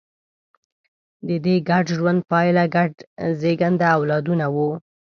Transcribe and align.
د 1.27 1.29
دې 1.45 1.55
ګډ 1.69 1.85
ژوند 1.97 2.19
پایله 2.31 2.63
ګډ 2.75 2.93
زېږنده 3.39 3.87
اولادونه 3.97 4.45
وو. 4.55 4.69